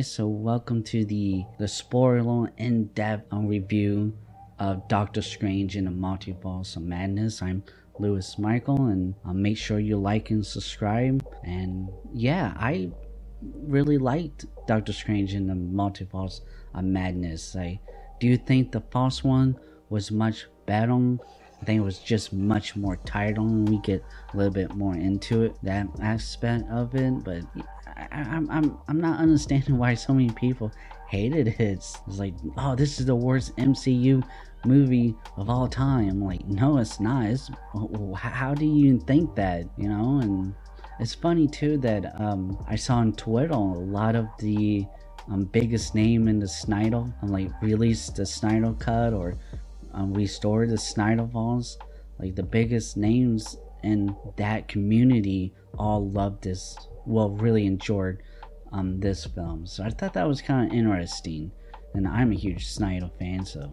[0.00, 4.16] guys, so welcome to the the spoiler in-depth review
[4.58, 7.42] of Doctor Strange in the Multiverse of Madness.
[7.42, 7.62] I'm
[7.98, 11.22] Lewis Michael, and uh, make sure you like and subscribe.
[11.44, 12.90] And yeah, I
[13.42, 16.40] really liked Doctor Strange in the Multiverse
[16.74, 17.54] of Madness.
[17.54, 17.78] I
[18.20, 19.54] do you think the first one
[19.90, 20.94] was much better.
[21.60, 23.66] I think it was just much more tight on.
[23.66, 27.22] We get a little bit more into it, that aspect of it.
[27.22, 27.42] But
[28.12, 30.72] I, I'm, I'm, I'm not understanding why so many people
[31.08, 31.60] hated it.
[31.60, 34.24] It's, it's like, oh, this is the worst MCU
[34.66, 36.20] movie of all time.
[36.22, 37.26] Like, no, it's not.
[37.26, 37.50] It's,
[38.16, 39.64] how do you think that?
[39.76, 40.54] You know, and
[41.00, 44.86] it's funny too that um, I saw on Twitter a lot of the
[45.30, 49.36] um, biggest name in the Snyder, um, like released the Snyder cut or
[49.92, 51.76] um, restore the Snyderverse.
[52.18, 56.76] Like the biggest names in that community all loved this.
[57.06, 58.22] Well, really enjoyed
[58.72, 59.66] um, this film.
[59.66, 61.52] So I thought that was kind of interesting.
[61.94, 63.68] And I'm a huge Snyder fan, so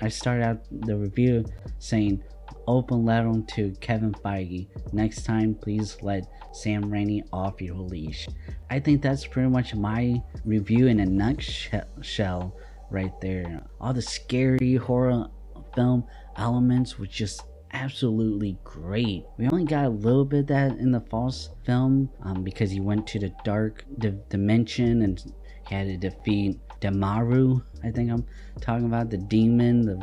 [0.00, 1.44] I started out the review
[1.78, 2.22] saying,
[2.66, 4.68] "Open letter to Kevin Feige.
[4.94, 8.26] Next time, please let Sam Raimi off your leash."
[8.70, 12.56] I think that's pretty much my review in a nutshell,
[12.90, 13.62] right there.
[13.82, 15.26] All the scary horror
[15.74, 16.04] film
[16.36, 19.24] elements was just absolutely great.
[19.36, 23.06] We only got a little bit that in the false film um, because he went
[23.08, 25.22] to the dark di- dimension and
[25.68, 27.62] he had to defeat Dormammu.
[27.84, 28.24] I think I'm
[28.60, 30.00] talking about the demon, the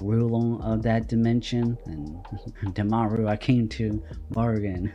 [0.00, 2.24] ruler of that dimension, and
[2.74, 3.28] Dormammu.
[3.28, 4.92] I came to bargain.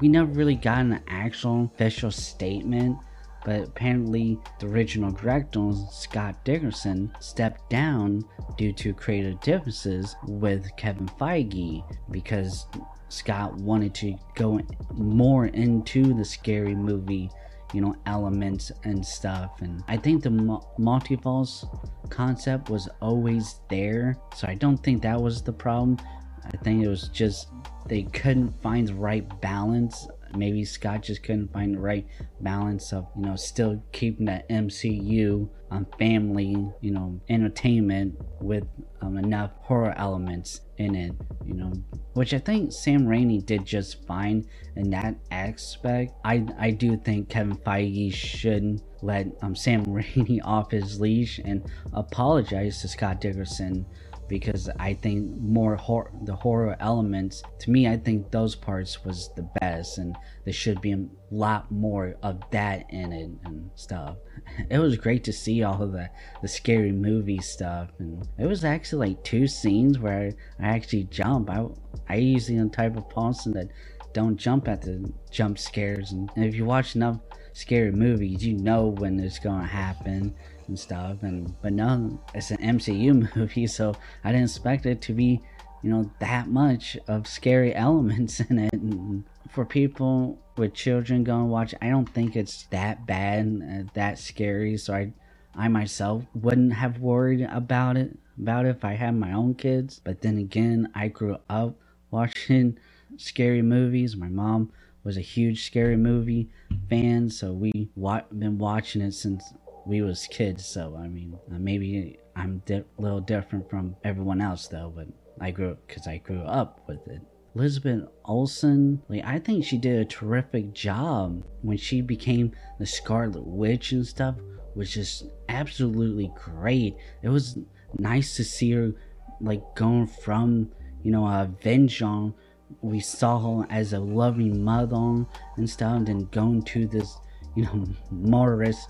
[0.00, 2.98] We never really got an actual official statement
[3.46, 8.24] but apparently the original director, Scott Derrickson, stepped down
[8.58, 12.66] due to creative differences with Kevin Feige because
[13.08, 14.60] Scott wanted to go
[14.94, 17.30] more into the scary movie,
[17.72, 19.60] you know, elements and stuff.
[19.60, 21.64] And I think the multiverse
[22.10, 25.98] concept was always there, so I don't think that was the problem.
[26.44, 27.46] I think it was just
[27.86, 32.06] they couldn't find the right balance maybe Scott just couldn't find the right
[32.40, 38.64] balance of, you know, still keeping that MCU um, family, you know, entertainment with
[39.02, 41.12] um, enough horror elements in it,
[41.44, 41.72] you know,
[42.14, 46.12] which I think Sam Raimi did just fine in that aspect.
[46.24, 51.68] I I do think Kevin Feige should let um, Sam Raimi off his leash and
[51.92, 53.84] apologize to Scott Derrickson
[54.28, 59.30] because I think more hor- the horror elements to me I think those parts was
[59.36, 64.16] the best and there should be a lot more of that in it and stuff.
[64.70, 66.08] It was great to see all of the
[66.42, 71.50] the scary movie stuff and it was actually like two scenes where I actually jump.
[71.50, 71.66] I
[72.08, 73.68] I usually am the type of person that
[74.12, 77.18] don't jump at the jump scares and if you watch enough
[77.52, 80.34] scary movies you know when it's to happen
[80.68, 81.22] and stuff.
[81.22, 83.94] And but no, it's an MCU movie, so
[84.24, 85.40] I didn't expect it to be,
[85.82, 88.72] you know, that much of scary elements in it.
[88.72, 94.18] And for people with children going watch, I don't think it's that bad, uh, that
[94.18, 94.76] scary.
[94.76, 95.12] So I,
[95.54, 100.00] I myself wouldn't have worried about it about it if I had my own kids.
[100.02, 101.76] But then again, I grew up
[102.10, 102.78] watching
[103.16, 104.16] scary movies.
[104.16, 104.72] My mom
[105.04, 106.48] was a huge scary movie
[106.90, 109.54] fan, so we wa- been watching it since
[109.86, 114.40] we was kids, so I mean, uh, maybe I'm a di- little different from everyone
[114.40, 115.06] else though, but
[115.40, 117.22] I grew because I grew up with it.
[117.54, 123.46] Elizabeth Olsen, like I think she did a terrific job when she became the Scarlet
[123.46, 124.34] Witch and stuff,
[124.74, 126.96] was just absolutely great.
[127.22, 127.58] It was
[127.98, 128.92] nice to see her
[129.40, 130.70] like going from
[131.02, 132.32] you know a Avenger.
[132.80, 135.24] We saw her as a loving mother
[135.56, 137.16] and stuff, and then going to this
[137.54, 138.88] you know Morris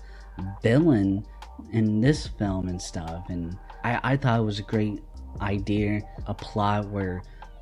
[0.61, 1.25] villain
[1.71, 3.29] in this film and stuff.
[3.29, 5.01] And I, I thought it was a great
[5.41, 7.21] idea, a plot where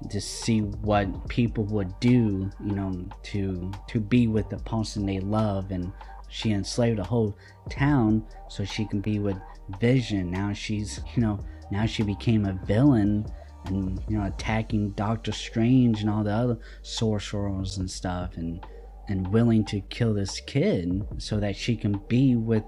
[0.09, 5.19] to see what people would do, you know, to to be with the person they
[5.19, 5.91] love and
[6.29, 7.37] she enslaved a whole
[7.69, 9.37] town so she can be with
[9.79, 10.29] Vision.
[10.29, 11.39] Now she's, you know,
[11.71, 13.25] now she became a villain
[13.65, 18.63] and you know attacking Doctor Strange and all the other sorcerers and stuff and
[19.07, 22.63] and willing to kill this kid so that she can be with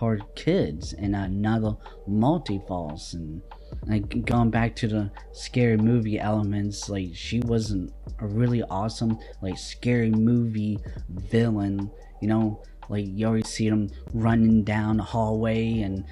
[0.00, 1.76] her kids in another
[2.08, 3.14] multiverse.
[3.14, 3.42] And
[3.86, 9.58] like going back to the scary movie elements like she wasn't a really awesome like
[9.58, 10.78] scary movie
[11.08, 11.90] villain
[12.20, 12.62] you know?
[12.88, 16.04] Like you always see them running down the hallway and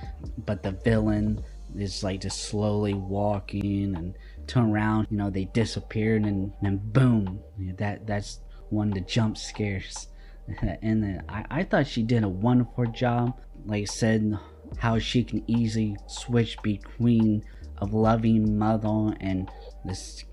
[0.45, 1.41] but the villain
[1.77, 4.17] is like just slowly walking and
[4.49, 7.41] turn around you know they disappeared and then boom
[7.79, 8.41] that that's
[8.75, 10.09] one of the jump scares
[10.82, 13.41] and then I, I thought she did a wonderful job.
[13.67, 14.38] Like I said,
[14.79, 17.44] how she can easily switch between
[17.79, 19.50] a loving mother and
[19.85, 20.25] this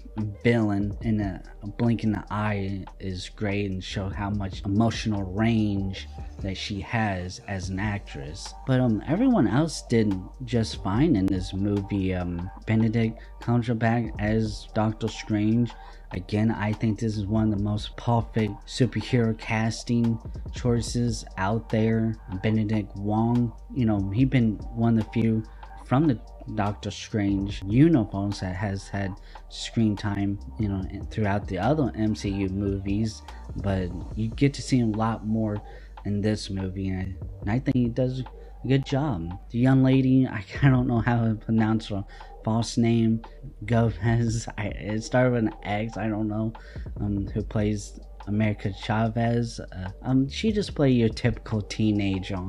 [0.43, 5.23] villain in a, a blink in the eye is great and show how much emotional
[5.23, 6.07] range
[6.41, 8.53] that she has as an actress.
[8.67, 10.13] But um, everyone else did
[10.45, 12.13] just fine in this movie.
[12.13, 15.71] Um, Benedict Cumberbatch as Doctor Strange.
[16.13, 20.19] Again, I think this is one of the most perfect superhero casting
[20.53, 22.17] choices out there.
[22.43, 25.43] Benedict Wong, you know, he's been one of the few
[25.91, 26.17] from the
[26.55, 29.13] Doctor Strange universe that has had
[29.49, 33.23] screen time, you know, throughout the other MCU movies,
[33.57, 35.61] but you get to see him a lot more
[36.05, 39.37] in this movie, and I, think he does a good job.
[39.49, 42.05] The young lady, I, I don't know how to pronounce her
[42.45, 43.21] false name,
[43.65, 44.47] Gomez.
[44.57, 45.97] I, it started with an X.
[45.97, 46.53] I don't know
[47.01, 49.59] um, who plays America Chavez.
[49.59, 52.39] Uh, um, she just played your typical teenager.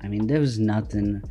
[0.00, 1.24] I mean, there was nothing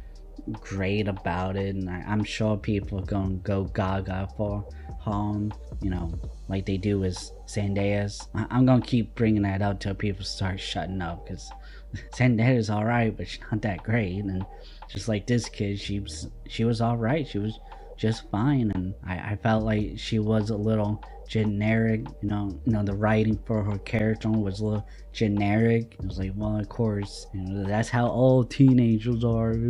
[0.52, 4.66] great about it, and I, am sure people are gonna go gaga for
[5.00, 6.14] home, you know,
[6.48, 7.18] like they do with
[7.48, 8.28] Zendaya's.
[8.34, 11.52] I, am gonna keep bringing that up till people start shutting up, because
[12.16, 14.46] Zendaya's alright, but she's not that great, and
[14.90, 17.28] just like this kid, she was she was alright.
[17.28, 17.60] She was
[17.98, 22.06] just fine, and I, I felt like she was a little generic.
[22.22, 25.96] You know, you know the writing for her character was a little generic.
[26.00, 29.54] It was like, well, of course, you know, that's how all teenagers are.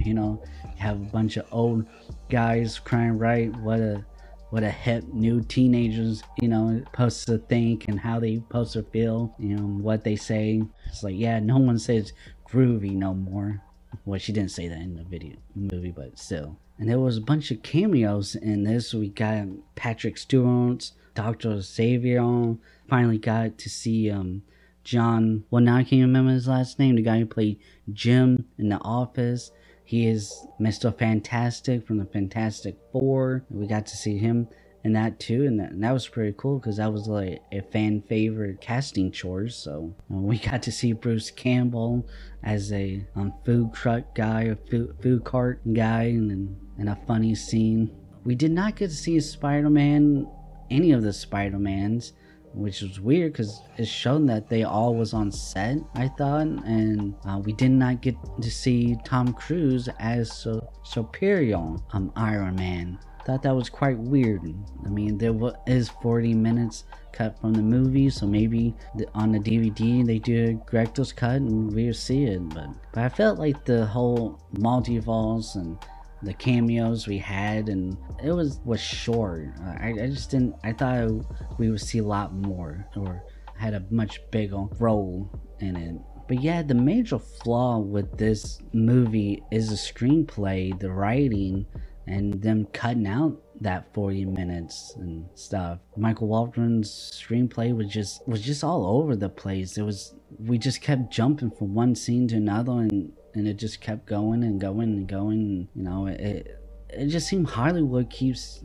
[0.00, 0.42] You know,
[0.76, 1.86] have a bunch of old
[2.28, 3.54] guys crying right.
[3.58, 4.04] What a
[4.50, 8.82] what a hip new teenagers, you know, supposed to think and how they supposed to
[8.82, 10.62] feel, you know, what they say.
[10.86, 12.12] It's like, yeah, no one says
[12.48, 13.62] groovy no more.
[14.04, 16.58] Well, she didn't say that in the video movie, but still.
[16.80, 18.94] And there was a bunch of cameos in this.
[18.94, 21.60] We got Patrick Stewart, Dr.
[21.60, 22.56] Xavier.
[22.88, 24.42] Finally got to see um,
[24.82, 25.44] John.
[25.50, 26.96] Well, now I can't remember his last name.
[26.96, 27.60] The guy who played
[27.92, 29.50] Jim in The Office.
[29.84, 30.96] He is Mr.
[30.96, 33.44] Fantastic from the Fantastic Four.
[33.50, 34.48] We got to see him
[34.84, 37.60] and that too and that, and that was pretty cool because that was like a
[37.60, 42.06] fan favorite casting choice so uh, we got to see bruce campbell
[42.42, 46.56] as a um, food truck guy a food, food cart guy and,
[46.88, 47.90] a funny scene.
[48.24, 50.26] We did not get to see spider-man
[50.70, 52.14] any of the spider-mans
[52.52, 57.14] which was weird because it's shown that they all was on set i thought and
[57.24, 62.98] uh, we did not get to see tom cruise as so superior um iron man
[63.24, 64.42] thought that was quite weird.
[64.84, 65.34] I mean, there
[65.66, 68.74] is 40 minutes cut from the movie, so maybe
[69.14, 72.48] on the DVD they do a director's cut and we'll see it.
[72.50, 75.78] But but I felt like the whole multiverse and
[76.22, 79.48] the cameos we had and it was was short.
[79.62, 80.56] I, I just didn't.
[80.64, 81.24] I thought
[81.58, 83.24] we would see a lot more or
[83.56, 85.30] had a much bigger role
[85.60, 85.96] in it.
[86.28, 91.66] But yeah, the major flaw with this movie is the screenplay, the writing
[92.10, 95.78] and them cutting out that 40 minutes and stuff.
[95.96, 99.78] Michael Waldron's screenplay was just was just all over the place.
[99.78, 103.80] It was we just kept jumping from one scene to another and and it just
[103.80, 105.38] kept going and going and going.
[105.38, 108.60] And, you know, it it just seemed Hollywood keeps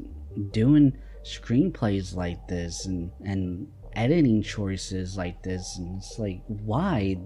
[0.51, 7.17] doing screenplays like this and and editing choices like this and it's like why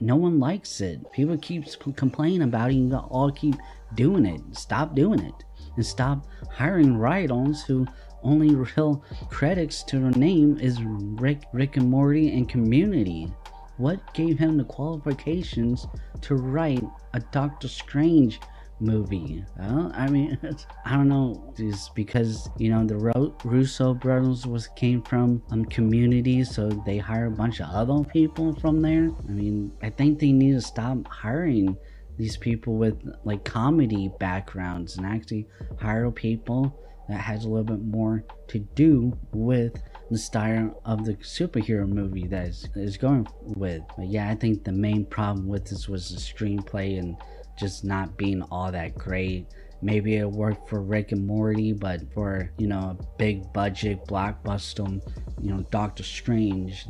[0.00, 1.64] no one likes it people keep
[1.96, 3.54] complaining about it you all keep
[3.94, 5.34] doing it stop doing it
[5.76, 7.86] and stop hiring write-ons who
[8.22, 13.32] only real credits to their name is Rick, Rick and Morty and Community.
[13.76, 15.86] What gave him the qualifications
[16.22, 16.84] to write
[17.14, 18.38] a Doctor Strange
[18.78, 19.42] movie?
[19.58, 20.38] Well, I mean,
[20.84, 21.54] I don't know.
[21.56, 22.96] It's because you know the
[23.44, 28.54] Russo brothers was came from um Community, so they hire a bunch of other people
[28.56, 29.10] from there.
[29.28, 31.76] I mean, I think they need to stop hiring
[32.20, 35.48] these people with like comedy backgrounds and actually
[35.80, 41.14] hire people that has a little bit more to do with the style of the
[41.14, 43.82] superhero movie that is, is going with.
[43.96, 47.16] But yeah, I think the main problem with this was the screenplay and
[47.58, 49.46] just not being all that great.
[49.82, 55.00] Maybe it worked for Rick and Morty, but for you know a big budget blockbuster,
[55.40, 56.86] you know Doctor Strange,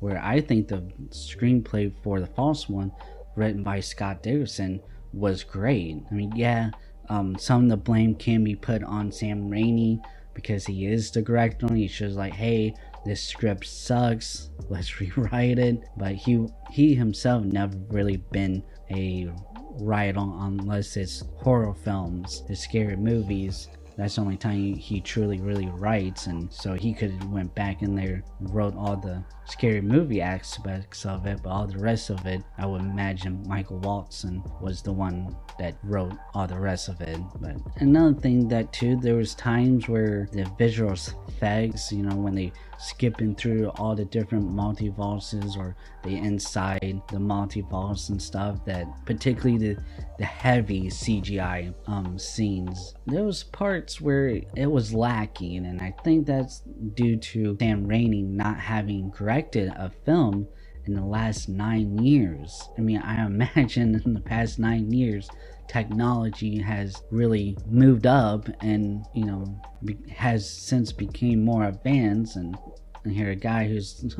[0.00, 2.92] where I think the screenplay for the false one
[3.36, 4.80] written by Scott Derrickson
[5.12, 6.02] was great.
[6.10, 6.70] I mean, yeah,
[7.08, 10.00] um, some of the blame can be put on Sam Raimi
[10.34, 11.72] because he is the director.
[11.72, 12.74] He's just like, hey,
[13.04, 14.50] this script sucks.
[14.68, 15.84] Let's rewrite it.
[15.96, 19.30] But he he himself never really been a
[19.78, 23.68] writer unless it's horror films, the scary movies.
[23.96, 27.82] That's the only time he, truly really writes and so he could have went back
[27.82, 32.26] in there wrote all the scary movie aspects of it but all the rest of
[32.26, 37.00] it i would imagine michael waldron was the one that wrote all the rest of
[37.00, 40.92] it but another thing that too there was times where the visual
[41.28, 47.16] effects you know when they skipping through all the different multiverses or the inside the
[47.16, 49.80] multiverse and stuff that particularly the
[50.18, 53.44] the heavy CGI um, scenes there was
[53.86, 56.62] parts where it was lacking and I think that's
[56.94, 60.48] due to Sam Raimi not having directed a film
[60.86, 62.68] in the last nine years.
[62.76, 65.28] I mean, I imagine in the past nine years,
[65.68, 69.60] technology has really moved up and, you know,
[70.10, 72.36] has since became more advanced.
[72.36, 72.56] And,
[73.06, 74.16] and here, a guy who's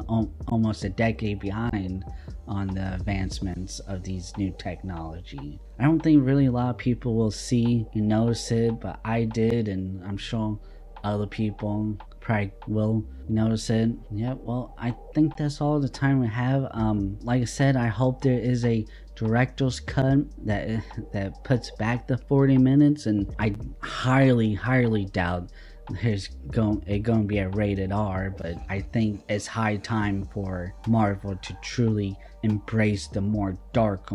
[0.48, 2.04] almost a decade behind
[2.46, 5.60] on the advancements of these new technology.
[5.80, 9.24] I don't think really a lot of people will see and notice it, but I
[9.24, 10.58] did, and I'm sure
[11.02, 13.90] other people probably will notice it.
[14.12, 16.68] Yeah, well, I think that's all the time we have.
[16.70, 22.06] Um, like I said, I hope there is a director's cut that that puts back
[22.06, 25.50] the 40 minutes, and I highly, highly doubt
[26.02, 28.34] there's going it going to be a rated R.
[28.36, 34.10] But I think it's high time for Marvel to truly embrace the more dark,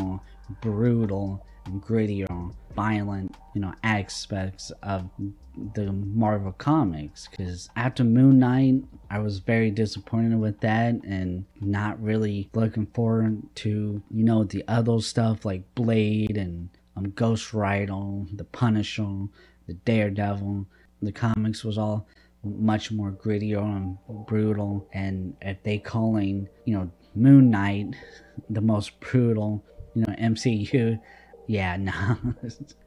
[0.62, 1.46] brutal,
[1.80, 5.10] grittier, violent, you know, aspects of
[5.76, 12.02] the Marvel comics because after Moon Knight, I was very disappointed with that and not
[12.02, 18.24] really looking forward to you know the other stuff like Blade and um, Ghost Rider,
[18.34, 19.26] the Punisher,
[19.68, 20.68] the Daredevil.
[21.02, 22.08] The comics was all
[22.44, 27.96] much more grittier and brutal, and if they calling you know Moon Knight
[28.50, 31.00] the most brutal you know MCU
[31.52, 31.92] yeah, no.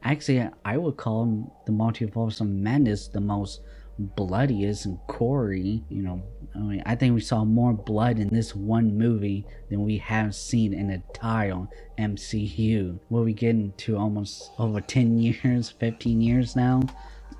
[0.03, 3.61] Actually, I would call the Multiverse of Madness the most
[3.99, 5.83] bloodiest and gory.
[5.89, 6.23] You know,
[6.55, 10.33] I mean, I think we saw more blood in this one movie than we have
[10.33, 11.67] seen in the entire
[11.99, 12.99] MCU.
[13.09, 16.81] What we getting to almost over 10 years, 15 years now?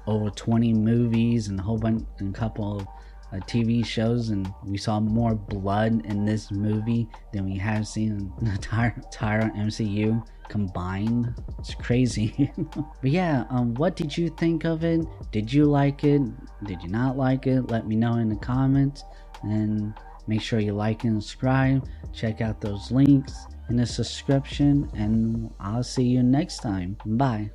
[0.07, 2.88] Over 20 movies and a whole bunch, and a couple of
[3.33, 8.12] uh, TV shows, and we saw more blood in this movie than we have seen
[8.39, 11.33] in the entire, entire MCU combined.
[11.59, 12.51] It's crazy.
[12.75, 15.05] but yeah, um, what did you think of it?
[15.31, 16.21] Did you like it?
[16.63, 17.69] Did you not like it?
[17.69, 19.03] Let me know in the comments.
[19.43, 19.93] And
[20.27, 21.88] make sure you like and subscribe.
[22.13, 23.33] Check out those links
[23.69, 24.89] in the subscription.
[24.95, 26.97] And I'll see you next time.
[27.05, 27.51] Bye.